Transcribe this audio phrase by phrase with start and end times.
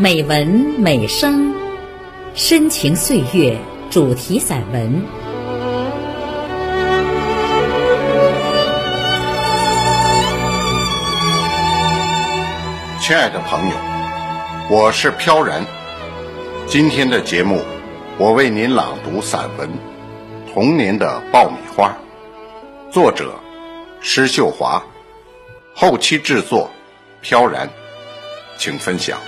[0.00, 0.46] 美文
[0.78, 1.52] 美声，
[2.32, 3.58] 深情岁月
[3.90, 5.04] 主题散文。
[13.00, 13.74] 亲爱的朋友，
[14.70, 15.66] 我是飘然。
[16.64, 17.60] 今天的节目，
[18.18, 19.68] 我为您朗读散文
[20.54, 21.92] 《童年的爆米花》，
[22.92, 23.34] 作者
[24.00, 24.80] 施秀华，
[25.74, 26.70] 后期制作
[27.20, 27.68] 飘然，
[28.56, 29.18] 请分享。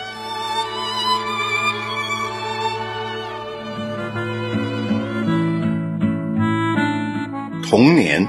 [7.71, 8.27] 童年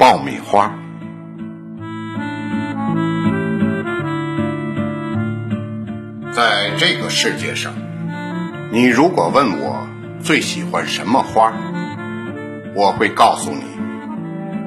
[0.00, 0.74] 爆米花。
[6.32, 7.72] 在这个世界上，
[8.72, 9.86] 你如果问我
[10.20, 11.52] 最喜欢什么花，
[12.74, 13.62] 我会告诉你，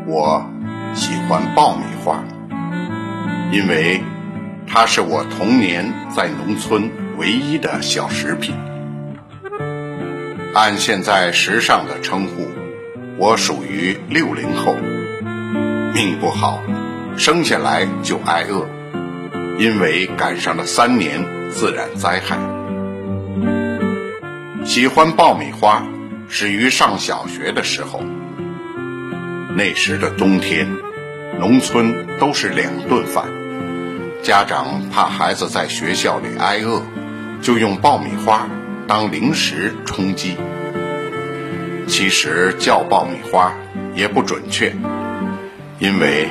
[0.08, 0.50] 我
[0.94, 2.24] 喜欢爆米花，
[3.52, 4.02] 因为
[4.68, 8.56] 它是我童年在农村唯一的小食品。
[10.54, 12.48] 按现在时尚的称呼，
[13.22, 14.76] 我属于六零后，
[15.94, 16.60] 命不好，
[17.16, 18.68] 生下来就挨饿，
[19.60, 21.24] 因为赶上了三年。
[21.52, 22.40] 自然灾害。
[24.66, 25.86] 喜欢爆米花，
[26.30, 28.02] 始于上小学的时候。
[29.56, 30.68] 那时的冬天，
[31.40, 33.26] 农村都是两顿饭，
[34.24, 36.82] 家长怕孩子在学校里挨饿，
[37.40, 38.48] 就用爆米花
[38.88, 40.38] 当零食充饥。
[41.92, 43.52] 其实叫爆米花
[43.94, 44.74] 也不准确，
[45.78, 46.30] 因为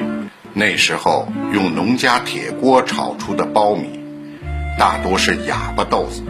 [0.54, 4.00] 那时候用农家铁锅炒出的苞米。
[4.78, 6.22] 大多是哑巴豆子，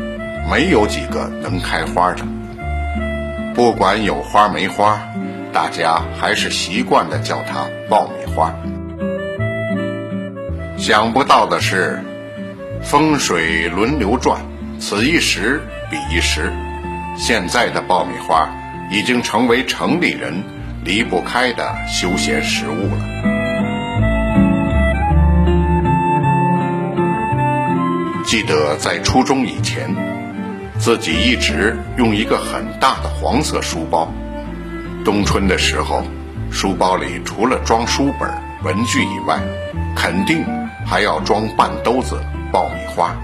[0.51, 2.25] 没有几个能开花的。
[3.55, 5.01] 不管有花没花，
[5.53, 8.53] 大家还是习惯的叫它爆米花。
[10.77, 12.03] 想不到的是，
[12.83, 14.41] 风水轮流转，
[14.81, 16.53] 此一时彼一时，
[17.17, 18.51] 现在的爆米花
[18.91, 20.43] 已经成为城里人
[20.85, 23.21] 离不开的休闲食物了。
[28.25, 29.89] 记得在初中以前，
[30.79, 34.13] 自己一直用一个很大的黄色书包。
[35.05, 36.05] 冬春的时候，
[36.51, 38.31] 书包里除了装书本、
[38.63, 39.41] 文具以外，
[39.97, 40.45] 肯定
[40.87, 42.21] 还要装半兜子
[42.53, 43.17] 爆米花。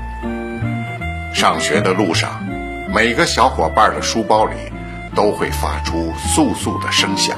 [1.35, 2.45] 上学的路上，
[2.93, 4.55] 每个小伙伴的书包里
[5.17, 7.37] 都会发出簌簌的声响。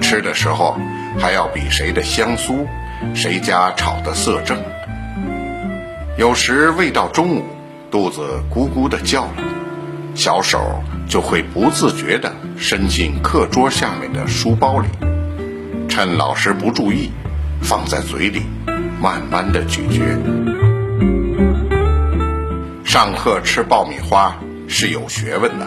[0.00, 0.78] 吃的时候，
[1.18, 2.66] 还要比谁的香酥，
[3.14, 4.56] 谁家炒的色正。
[6.16, 7.44] 有时未到中午，
[7.90, 9.42] 肚子咕咕的叫了，
[10.14, 14.88] 小手就会不自觉地伸进课桌下面的书包里，
[15.88, 17.10] 趁老师不注意，
[17.62, 18.42] 放在嘴里，
[19.00, 20.00] 慢慢的咀嚼。
[22.84, 24.36] 上课吃爆米花
[24.66, 25.66] 是有学问的，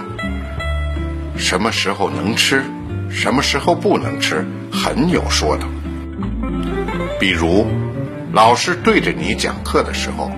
[1.37, 2.63] 什么时候能吃，
[3.09, 5.67] 什么时候不能吃，很有说头。
[7.19, 7.65] 比如。
[8.35, 10.31] 老师对着你讲课的时候，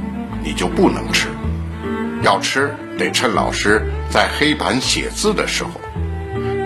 [0.43, 1.29] 你就不能吃。
[2.23, 5.79] 要吃得趁老师在黑板写字的时候，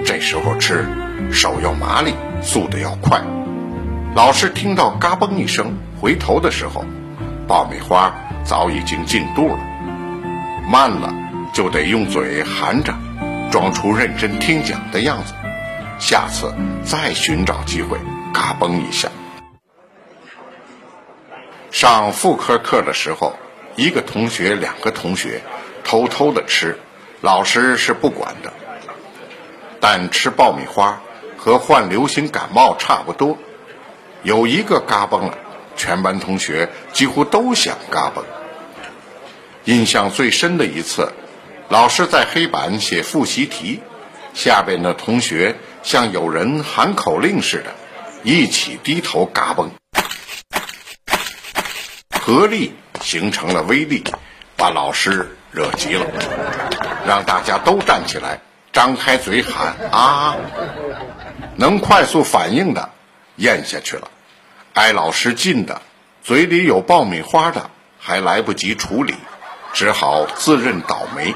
[0.03, 0.88] 这时候吃，
[1.31, 3.22] 手要麻利，速度要快。
[4.16, 6.84] 老师听到嘎嘣一声回头的时候，
[7.47, 8.12] 爆米花
[8.44, 9.59] 早已经进肚了。
[10.68, 11.13] 慢了
[11.53, 12.91] 就得用嘴含着，
[13.51, 15.33] 装出认真听讲的样子。
[15.99, 17.97] 下次再寻找机会，
[18.33, 19.09] 嘎嘣一下。
[21.71, 23.35] 上妇科课的时候，
[23.75, 25.41] 一个同学、两个同学
[25.83, 26.77] 偷偷的吃，
[27.21, 28.53] 老师是不管的。
[29.79, 31.01] 但吃爆米花
[31.38, 33.38] 和患流行感冒差不多，
[34.23, 35.38] 有一个嘎嘣了，
[35.75, 38.23] 全班同学几乎都想嘎嘣。
[39.65, 41.11] 印象最深的一次，
[41.69, 43.80] 老师在黑板写复习题，
[44.33, 47.75] 下边的同学像有人喊口令似的，
[48.24, 49.69] 一起低头嘎嘣。
[52.19, 54.04] 合力形成了威力，
[54.57, 56.07] 把老师惹急了，
[57.06, 58.42] 让大家都站起来，
[58.74, 60.38] 张开嘴喊啊！
[61.56, 62.89] 能快速反应的
[63.36, 64.10] 咽下去了，
[64.74, 65.83] 挨老师近的，
[66.24, 67.69] 嘴里有爆米花的
[68.00, 69.13] 还来不及处理，
[69.72, 71.36] 只好自认倒霉，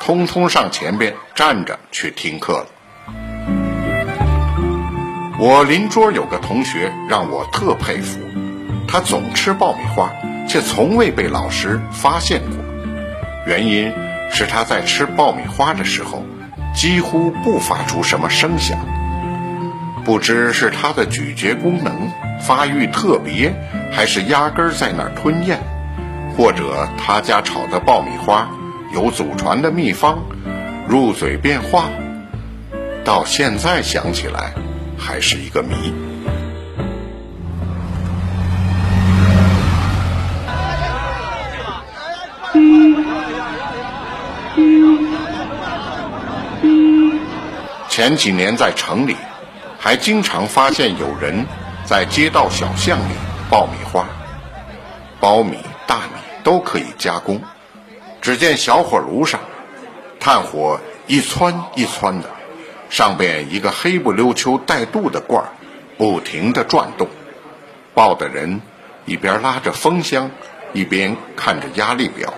[0.00, 2.66] 通通上前边站着去听课了。
[5.38, 8.18] 我邻桌有个同学让我特佩服，
[8.88, 10.10] 他总吃爆米花。
[10.48, 12.56] 却从未被老师发现过，
[13.46, 13.92] 原因
[14.32, 16.24] 是他在吃爆米花的时候
[16.74, 18.76] 几乎不发出什么声响。
[20.04, 22.10] 不知是他的咀嚼功能
[22.40, 23.54] 发育特别，
[23.92, 25.60] 还是压根儿在那儿吞咽，
[26.36, 28.50] 或者他家炒的爆米花
[28.92, 30.18] 有祖传的秘方，
[30.88, 31.88] 入嘴变化，
[33.04, 34.52] 到现在想起来
[34.98, 35.94] 还是一个谜。
[47.88, 49.14] 前几年在城里，
[49.78, 51.46] 还经常发现有人
[51.84, 53.12] 在街道小巷里
[53.48, 54.06] 爆米花，
[55.20, 57.40] 苞米、大米都可以加工。
[58.20, 59.40] 只见小火炉上，
[60.18, 62.28] 炭火一窜一窜的，
[62.90, 65.48] 上边一个黑不溜秋带肚的罐儿，
[65.96, 67.08] 不停地转动。
[67.94, 68.60] 爆的人
[69.06, 70.30] 一边拉着风箱，
[70.72, 72.32] 一边看着压力表。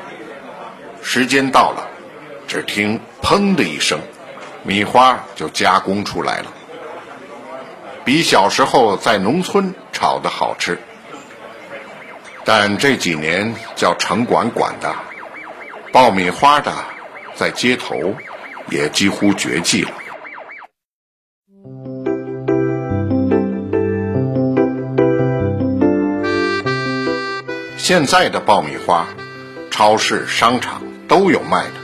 [1.03, 1.89] 时间到了，
[2.47, 3.99] 只听“砰”的一声。
[4.65, 6.47] 米花就加工出来了，
[8.05, 10.79] 比小时候在农村炒的好吃。
[12.45, 14.95] 但这几年叫城管管的，
[15.93, 16.73] 爆米花的
[17.35, 18.15] 在街头
[18.71, 19.91] 也几乎绝迹了。
[27.77, 29.07] 现在的爆米花，
[29.71, 31.75] 超市、商场都有卖的，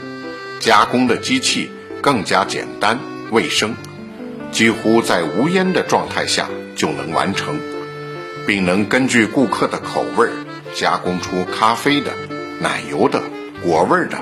[0.59, 1.69] 加工的机器。
[2.01, 2.97] 更加简单
[3.29, 3.75] 卫生，
[4.53, 7.59] 几乎在无烟的状态下就能完成，
[8.47, 10.29] 并能根据顾客的口味
[10.73, 12.13] 加工出咖啡的、
[12.61, 13.21] 奶油的、
[13.63, 14.19] 果味的，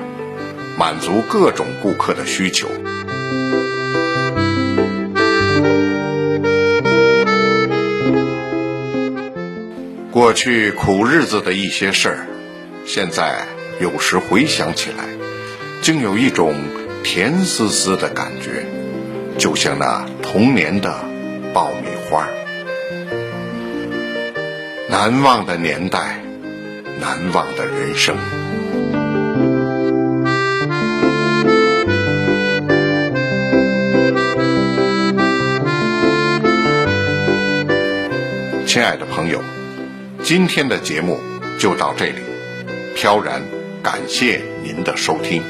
[0.78, 2.68] 满足各种顾客的需求。
[10.10, 12.26] 过去苦日子的一些事儿，
[12.84, 13.46] 现在
[13.80, 15.04] 有时回想起来，
[15.82, 16.54] 竟有一种。
[17.04, 18.66] 甜丝丝的感觉，
[19.38, 20.92] 就像那童年的
[21.54, 22.28] 爆米花。
[24.90, 26.20] 难忘的年代，
[27.00, 28.16] 难忘的人生。
[38.68, 39.42] 亲爱的朋友，
[40.22, 41.18] 今天的节目
[41.58, 42.20] 就到这里，
[42.94, 43.42] 飘然
[43.82, 45.42] 感谢您的收听。